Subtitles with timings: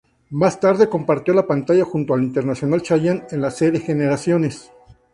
[0.31, 4.71] Más tarde compartió la pantalla junto al internacional Chayanne en la serie "Generaciones".